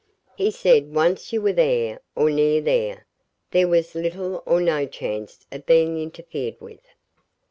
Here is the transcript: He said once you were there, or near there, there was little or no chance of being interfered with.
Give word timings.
He 0.35 0.49
said 0.49 0.95
once 0.95 1.31
you 1.31 1.43
were 1.43 1.53
there, 1.53 2.01
or 2.15 2.31
near 2.31 2.59
there, 2.59 3.05
there 3.51 3.67
was 3.67 3.93
little 3.93 4.41
or 4.47 4.59
no 4.59 4.87
chance 4.87 5.45
of 5.51 5.67
being 5.67 5.99
interfered 6.01 6.59
with. 6.59 6.81